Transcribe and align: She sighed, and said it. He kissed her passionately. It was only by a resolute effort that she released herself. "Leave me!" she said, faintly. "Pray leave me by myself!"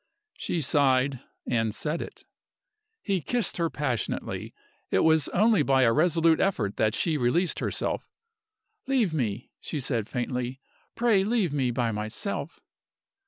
She 0.33 0.63
sighed, 0.63 1.19
and 1.47 1.75
said 1.75 2.01
it. 2.01 2.25
He 3.03 3.21
kissed 3.21 3.57
her 3.57 3.69
passionately. 3.69 4.51
It 4.89 5.01
was 5.03 5.27
only 5.27 5.61
by 5.61 5.83
a 5.83 5.93
resolute 5.93 6.39
effort 6.39 6.77
that 6.77 6.95
she 6.95 7.17
released 7.17 7.59
herself. 7.59 8.09
"Leave 8.87 9.13
me!" 9.13 9.51
she 9.59 9.79
said, 9.79 10.09
faintly. 10.09 10.59
"Pray 10.95 11.23
leave 11.23 11.53
me 11.53 11.69
by 11.69 11.91
myself!" 11.91 12.59